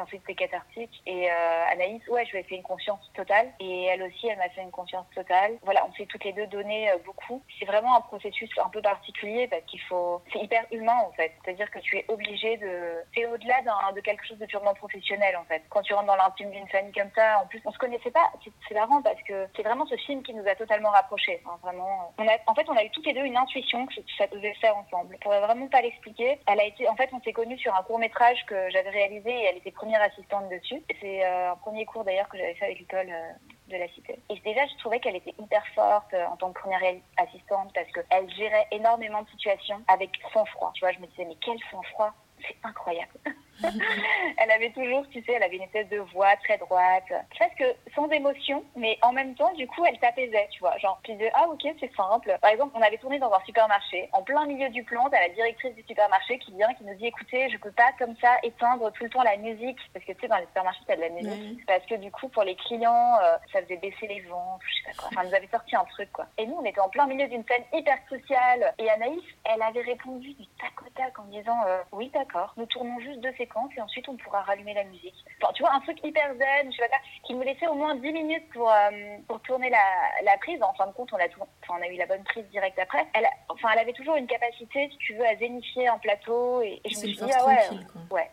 [0.10, 1.02] c'était cathartique.
[1.06, 3.52] Et euh, Anaïs, ouais, je lui ai fait une confiance totale.
[3.60, 5.58] Et elle aussi, elle m'a fait une confiance totale.
[5.64, 7.42] Voilà, on s'est toutes les deux donné euh, beaucoup.
[7.60, 10.22] C'est vraiment un processus un peu particulier parce qu'il faut.
[10.32, 11.32] C'est hyper humain en fait.
[11.44, 13.04] C'est-à-dire que tu es obligé de.
[13.16, 13.62] C'est au-delà
[13.94, 15.64] de quelque chose de purement professionnel en fait.
[15.70, 18.32] Quand tu rentres dans l'intime d'une famille comme ça, en plus, on se connaissait pas.
[18.68, 21.42] C'est marrant parce que c'est vraiment ce film qui nous a totalement rapprochés.
[21.46, 22.14] Hein, vraiment.
[22.18, 24.54] On a, en fait, on a eu toutes les deux une intuition que ça devait
[24.56, 25.16] faire ensemble.
[25.16, 26.40] Je pourrais vraiment pas l'expliquer.
[26.48, 26.88] Elle a été.
[26.88, 29.72] En fait, on s'est connus sur un court métrage que j'avais réalisé et elle était
[29.72, 30.82] première assistante dessus.
[31.02, 33.32] C'est euh, un premier cours d'ailleurs que j'avais fait avec l'école euh,
[33.68, 34.20] de la cité.
[34.30, 36.82] Et déjà, je trouvais qu'elle était hyper forte euh, en tant que première
[37.18, 40.72] assistante parce qu'elle gérait énormément de situations avec sang-froid.
[40.76, 43.14] Tu vois, je me disais, mais quel sang-froid C'est incroyable.
[44.38, 47.64] elle avait toujours, tu sais, elle avait une espèce de voix très droite, presque
[47.96, 50.78] sans émotion, mais en même temps, du coup, elle t'apaisait, tu vois.
[50.78, 52.38] Genre, puis de, ah ok, c'est simple.
[52.42, 54.10] Par exemple, on avait tourné dans un supermarché.
[54.14, 57.08] En plein milieu du plan, t'as la directrice du supermarché qui vient, qui nous dit,
[57.08, 60.22] écoutez, je peux pas comme ça éteindre tout le temps la musique, parce que tu
[60.22, 61.66] sais, dans les supermarchés, t'as de la musique.
[61.66, 64.92] Parce que du coup, pour les clients, euh, ça faisait baisser les ventes, je sais
[64.92, 65.10] pas quoi.
[65.12, 66.26] Enfin, nous avait sorti un truc, quoi.
[66.38, 68.74] Et nous, on était en plein milieu d'une scène hyper cruciale.
[68.78, 72.66] Et Anaïs, elle avait répondu du tac au tac en disant, euh, oui, d'accord, nous
[72.66, 75.16] tournons juste deux séquences et ensuite on pourra rallumer la musique.
[75.54, 78.12] tu vois, un truc hyper zen, je sais pas, qui nous laissait au moins 10
[78.12, 79.84] minutes pour, euh, pour tourner la,
[80.24, 80.62] la, prise.
[80.62, 83.06] En fin de compte, on a, enfin, on a eu la bonne prise direct après.
[83.14, 86.82] Elle, enfin, elle avait toujours une capacité, si tu veux, à zénifier un plateau et,
[86.86, 87.70] je me suis dit, ah ouais,
[88.12, 88.30] ouais.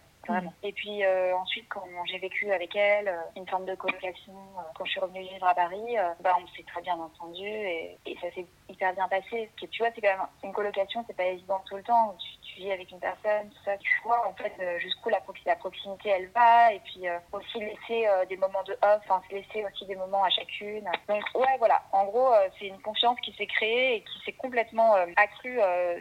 [0.63, 4.33] Et puis euh, ensuite, quand j'ai vécu avec elle, euh, une forme de colocation,
[4.75, 8.31] quand je suis revenue vivre à Paris, bah, on s'est très bien entendu et, ça
[8.35, 9.51] s'est hyper bien passé.
[9.51, 12.17] Parce que tu vois, c'est quand même une colocation, c'est pas évident tout le temps
[12.57, 15.21] vis avec une personne, tout ça, tu vois en fait euh, jusqu'où la,
[15.57, 19.35] proximité elle va, et puis euh, aussi laisser euh, des moments de off, enfin se
[19.35, 20.85] laisser aussi des moments à chacune.
[21.09, 24.95] Donc ouais, voilà, en gros, c'est une confiance qui s'est créée et qui s'est complètement
[25.17, 25.59] accrue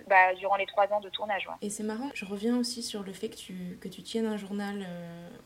[0.08, 1.48] bah, durant les trois ans de tournage.
[1.62, 4.38] Et c'est marrant, je reviens aussi sur le fait que tu, que tu tiennes un
[4.38, 4.86] journal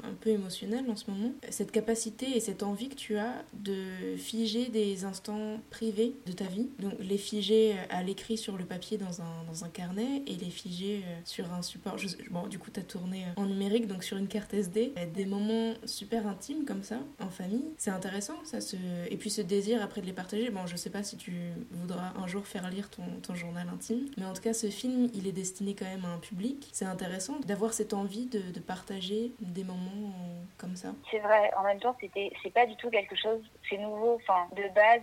[0.03, 1.31] un peu émotionnel en ce moment.
[1.49, 6.45] Cette capacité et cette envie que tu as de figer des instants privés de ta
[6.45, 10.35] vie, donc les figer à l'écrit sur le papier dans un, dans un carnet et
[10.35, 11.97] les figer euh, sur un support.
[12.29, 14.93] bon, du coup, tu as tourné euh, en numérique, donc sur une carte SD.
[15.13, 17.65] Des moments super intimes comme ça, en famille.
[17.77, 18.61] C'est intéressant, ça.
[18.61, 18.75] Se...
[19.09, 20.49] Et puis ce désir après de les partager.
[20.49, 21.33] Bon, je sais pas si tu
[21.71, 25.09] voudras un jour faire lire ton, ton journal intime, mais en tout cas, ce film,
[25.13, 26.69] il est destiné quand même à un public.
[26.71, 30.89] C'est intéressant d'avoir cette envie de, partager des moments euh, comme ça.
[31.11, 34.15] C'est vrai, en même temps, c'était, c'est pas du tout quelque chose, c'est nouveau.
[34.15, 35.01] Enfin, de base,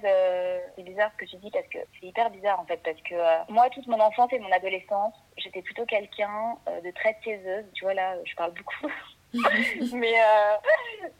[0.74, 3.52] c'est bizarre ce que tu dis parce que c'est hyper bizarre en fait, parce que
[3.52, 7.64] moi, toute mon enfance et mon adolescence, j'étais plutôt quelqu'un euh, de très taiseuse.
[7.74, 8.92] Tu vois, là, je parle beaucoup.
[9.92, 10.56] mais euh,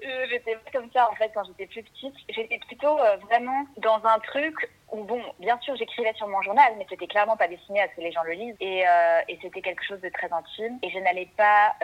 [0.07, 2.15] euh, j'étais comme ça en fait quand j'étais plus petite.
[2.29, 2.97] J'étais plutôt
[3.29, 4.55] vraiment dans un truc
[4.93, 8.01] bon, bien sûr j'écrivais sur mon journal, mais c'était clairement pas destiné à ce que
[8.01, 8.85] les gens le lisent et,
[9.29, 11.75] et c'était quelque chose de très intime et je n'allais pas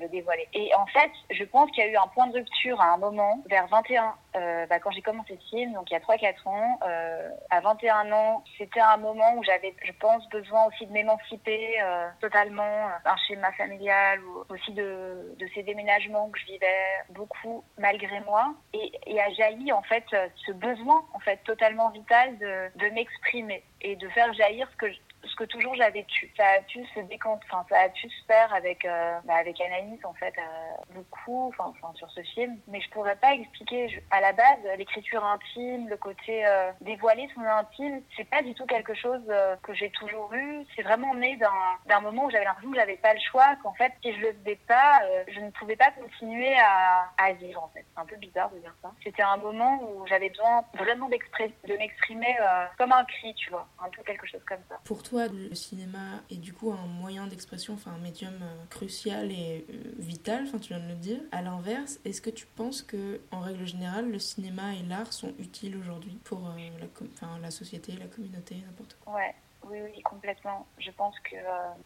[0.00, 0.48] le dévoiler.
[0.52, 2.98] Et en fait, je pense qu'il y a eu un point de rupture à un
[2.98, 6.48] moment vers 21 euh, bah, quand j'ai commencé ce film, donc il y a 3-4
[6.48, 10.92] ans, euh, à 21 ans, c'était un moment où j'avais, je pense, besoin aussi de
[10.92, 16.66] m'émanciper euh, totalement d'un schéma familial ou aussi de, de, ces déménagements que je vivais
[17.10, 18.54] beaucoup malgré moi.
[18.74, 20.04] Et, et a jailli en fait
[20.46, 24.86] ce besoin en fait totalement vital de, de m'exprimer et de faire jaillir ce que
[25.24, 26.30] ce que toujours j'avais tu.
[26.36, 29.60] Ça a pu se décanter, enfin, ça a pu se faire avec, euh, bah, avec
[29.60, 32.58] Anaïs, en fait, euh, beaucoup, enfin, sur ce film.
[32.68, 37.42] Mais je pourrais pas expliquer, à la base, l'écriture intime, le côté euh, dévoiler son
[37.42, 39.22] intime, c'est pas du tout quelque chose
[39.62, 40.64] que j'ai toujours eu.
[40.74, 41.38] C'est vraiment né
[41.86, 44.32] d'un moment où j'avais l'impression que j'avais pas le choix, qu'en fait, si je le
[44.32, 47.84] faisais pas, je ne pouvais pas continuer à, à vivre, en fait.
[47.94, 48.92] C'est un peu bizarre de dire ça.
[49.02, 52.36] C'était un moment où j'avais besoin vraiment de m'exprimer
[52.76, 54.80] comme un cri, tu vois, un peu quelque chose comme ça.
[54.84, 59.30] Pour toi, le cinéma est du coup un moyen d'expression, enfin un médium euh, crucial
[59.30, 61.20] et euh, vital, enfin tu viens de le dire.
[61.32, 65.32] À l'inverse, est-ce que tu penses que, en règle générale, le cinéma et l'art sont
[65.38, 66.50] utiles aujourd'hui pour euh,
[66.80, 69.14] la, la société, la communauté, n'importe quoi?
[69.14, 69.34] Ouais.
[69.64, 70.66] Oui, oui, complètement.
[70.78, 71.36] Je pense que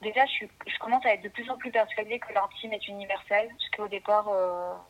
[0.03, 3.49] déjà, je, je, commence à être de plus en plus persuadée que l'intime est universel,
[3.49, 4.29] parce qu'au départ,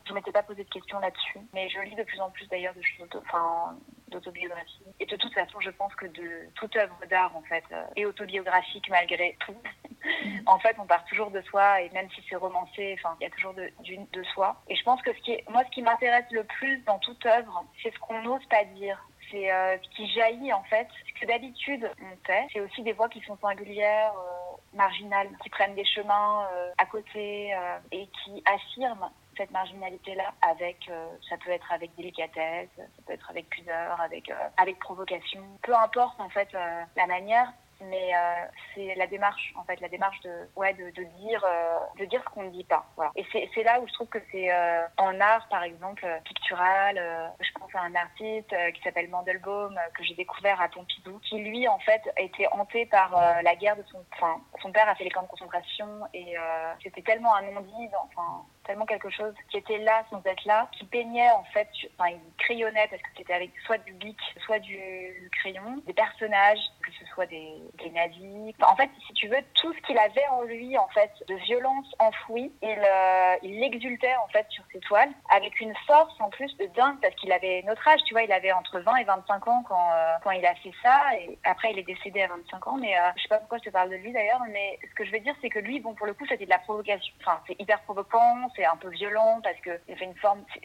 [0.05, 1.39] je ne m'étais pas posé de questions là-dessus.
[1.53, 3.77] Mais je lis de plus en plus d'ailleurs de choses, enfin,
[4.13, 4.85] d'autobiographie.
[4.99, 8.05] Et de toute façon, je pense que de toute œuvre d'art, en fait, euh, est
[8.05, 9.57] autobiographique malgré tout.
[10.45, 13.27] en fait, on part toujours de soi, et même si c'est romancé, enfin, il y
[13.27, 13.69] a toujours de,
[14.11, 14.61] de soi.
[14.69, 17.25] Et je pense que ce qui est, moi, ce qui m'intéresse le plus dans toute
[17.25, 18.97] œuvre, c'est ce qu'on n'ose pas dire.
[19.31, 20.87] C'est euh, qui jaillit, en fait.
[21.07, 22.45] Ce que d'habitude, on fait.
[22.53, 26.47] C'est aussi des voix qui sont singulières, euh, marginales, qui prennent des chemins
[26.77, 27.53] à côté
[27.91, 33.29] et qui affirment cette marginalité-là avec, euh, ça peut être avec délicatesse, ça peut être
[33.29, 35.41] avec pudeur, avec, euh, avec provocation.
[35.61, 37.51] Peu importe en fait euh, la manière,
[37.89, 41.79] mais euh, c'est la démarche en fait la démarche de ouais de, de dire euh,
[41.99, 44.19] de dire ce qu'on ne dit pas voilà et c'est là où je trouve que
[44.31, 46.95] c'est euh, en art par exemple pictural
[47.39, 51.67] je pense à un artiste qui s'appelle Mandelbaum que j'ai découvert à Pompidou qui lui
[51.67, 55.09] en fait été hanté par la guerre de son enfin son père a fait les
[55.09, 56.35] camps de concentration et
[56.83, 60.85] c'était tellement un non-dit enfin tellement quelque chose qui était là sans être là qui
[60.85, 65.29] peignait en fait enfin il crayonnait parce que c'était avec soit du bic soit du
[65.39, 68.53] crayon des personnages que ce soit des des nazis.
[68.61, 71.87] en fait, si tu veux, tout ce qu'il avait en lui, en fait, de violence
[71.99, 76.55] enfouie, il, euh, il l'exultait, en fait, sur ses toiles, avec une force, en plus,
[76.57, 79.47] de dingue, parce qu'il avait notre âge, tu vois, il avait entre 20 et 25
[79.47, 82.67] ans quand, euh, quand il a fait ça, et après, il est décédé à 25
[82.67, 84.95] ans, mais euh, je sais pas pourquoi je te parle de lui, d'ailleurs, mais ce
[84.95, 87.13] que je veux dire, c'est que lui, bon, pour le coup, c'était de la provocation.
[87.21, 89.71] Enfin, c'est hyper provocant, c'est un peu violent, parce que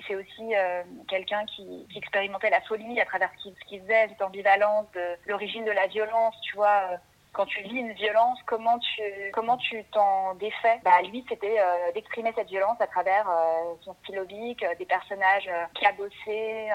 [0.07, 0.53] c'est aussi
[1.09, 4.87] quelqu'un qui, expérimentait la folie à travers ce qu'il faisait, cette ambivalence
[5.27, 6.99] l'origine de la violence, tu vois,
[7.33, 10.81] quand tu vis une violence, comment tu comment tu t'en défais?
[10.85, 15.51] Bah lui, c'était euh, d'exprimer cette violence à travers euh, son stylobique, euh, des personnages
[15.81, 16.69] cabossés,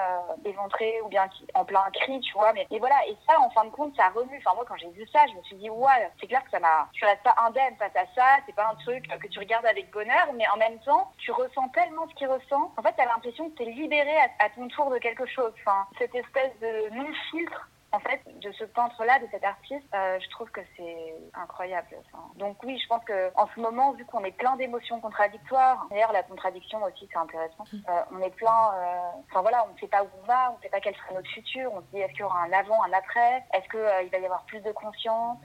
[0.44, 2.52] éventrés ou bien en plein cri, tu vois.
[2.52, 4.38] Mais et voilà, et ça, en fin de compte, ça remue.
[4.38, 6.60] Enfin moi, quand j'ai vu ça, je me suis dit ouais, c'est clair que ça
[6.60, 6.88] m'a.
[6.92, 8.38] Tu restes pas indemne face à ça.
[8.46, 11.68] C'est pas un truc que tu regardes avec bonheur, mais en même temps, tu ressens
[11.68, 12.72] tellement ce qu'il ressent.
[12.76, 15.52] En fait, t'as l'impression que t'es libéré à, à ton tour de quelque chose.
[15.60, 20.18] Enfin, cette espèce de non filtre en fait, de ce peintre-là, de cet artiste, euh,
[20.20, 21.86] je trouve que c'est incroyable.
[22.34, 26.12] donc oui, je pense que en ce moment, vu qu'on est plein d'émotions contradictoires, d'ailleurs
[26.12, 27.64] la contradiction aussi c'est intéressant.
[27.72, 27.76] Mm.
[27.88, 30.56] Euh, on est plein, euh, enfin voilà, on ne sait pas où on va, on
[30.56, 31.72] ne sait pas quel sera notre futur.
[31.72, 34.24] On se dit est-ce qu'il y aura un avant, un après Est-ce qu'il va y
[34.24, 35.38] avoir plus de conscience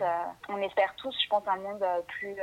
[0.50, 2.36] On espère tous, je pense, un monde plus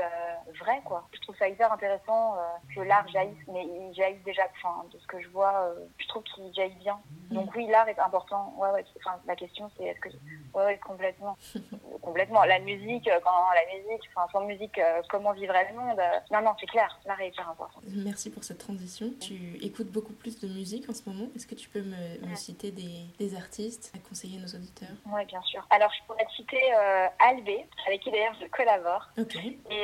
[0.61, 1.09] vrai, quoi.
[1.13, 2.37] Je trouve ça hyper intéressant
[2.75, 6.23] que l'art jaillisse, mais il jaillit déjà, enfin, de ce que je vois, je trouve
[6.23, 6.99] qu'il jaillit bien.
[7.31, 8.55] Donc oui, l'art est important.
[8.57, 8.85] Ouais, ouais.
[9.27, 10.09] la question c'est que
[10.55, 11.37] oui, complètement.
[12.07, 12.45] complètement.
[12.45, 16.21] La musique, euh, quand la musique, enfin, sans musique, euh, comment vivrait le monde euh,
[16.31, 17.81] Non, non, c'est clair, l'art est hyper important.
[17.89, 19.11] Merci pour cette transition.
[19.21, 21.27] Tu écoutes beaucoup plus de musique en ce moment.
[21.35, 24.97] Est-ce que tu peux me, citer des, des, artistes à conseiller nos auditeurs?
[25.07, 25.67] Oui, bien sûr.
[25.71, 29.09] Alors, je pourrais te citer euh, Albé, avec qui d'ailleurs je collabore.
[29.19, 29.35] Ok.
[29.35, 29.83] Et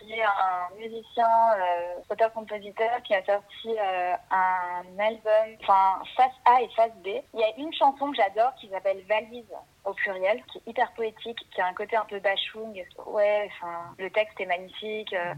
[0.00, 1.26] qui est un musicien,
[2.10, 3.70] auteur-compositeur, qui a sorti
[4.30, 7.08] un album, enfin, face A et face B.
[7.32, 9.24] Il y a une chanson que j'adore qui s'appelle Val
[9.88, 12.84] au pluriel, qui est hyper poétique, qui a un côté un peu bachung.
[13.06, 15.34] Ouais, enfin, le texte est magnifique, euh,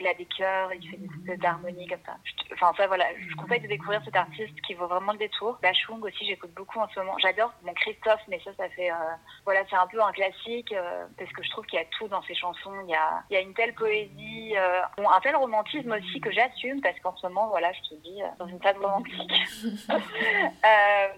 [0.00, 2.16] il a des chœurs, il fait des espèces d'harmonie comme ça.
[2.52, 5.58] Enfin, ça, voilà, je conseille de découvrir cet artiste qui vaut vraiment le détour.
[5.62, 7.16] Bachung aussi, j'écoute beaucoup en ce moment.
[7.18, 8.94] J'adore mon Christophe, mais ça, ça fait, euh,
[9.44, 12.08] voilà, c'est un peu un classique, euh, parce que je trouve qu'il y a tout
[12.08, 12.74] dans ses chansons.
[12.84, 16.80] Il y a, il y a une telle poésie, un tel romantisme aussi que j'assume,
[16.80, 19.32] parce qu'en ce moment, voilà, je te dis, dans une phase romantique.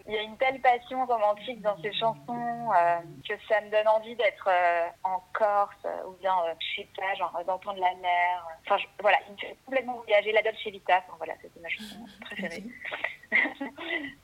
[0.07, 3.89] il y a une telle passion romantique dans ses chansons, euh, que ça me donne
[3.89, 8.47] envie d'être euh, en Corse euh, ou bien, je sais pas, genre d'entendre la mer.
[8.71, 10.31] Enfin, voilà, il me fait complètement voyager.
[10.33, 12.65] La Dolce Vita, enfin, voilà, c'était ma chanson préférée.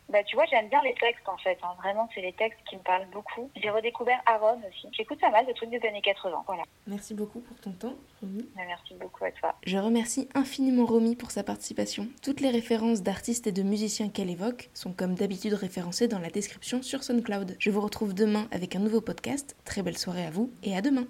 [0.09, 1.59] Bah, tu vois, j'aime bien les textes en fait.
[1.63, 1.75] Hein.
[1.83, 3.51] Vraiment, c'est les textes qui me parlent beaucoup.
[3.61, 4.89] J'ai redécouvert Aaron aussi.
[4.93, 6.45] J'écoute pas mal de trucs des années 80.
[6.47, 6.63] Voilà.
[6.87, 8.49] Merci beaucoup pour ton temps, Romy.
[8.55, 9.55] Bah, merci beaucoup à toi.
[9.65, 12.07] Je remercie infiniment Romy pour sa participation.
[12.23, 16.31] Toutes les références d'artistes et de musiciens qu'elle évoque sont comme d'habitude référencées dans la
[16.31, 17.57] description sur SoundCloud.
[17.59, 19.57] Je vous retrouve demain avec un nouveau podcast.
[19.65, 21.05] Très belle soirée à vous et à demain.